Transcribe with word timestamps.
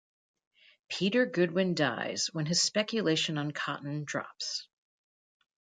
Peter 0.89 1.27
Goodwin 1.27 1.75
dies 1.75 2.31
when 2.33 2.47
his 2.47 2.59
speculation 2.59 3.37
on 3.37 3.51
cotton 3.51 4.03
drops. 4.03 4.67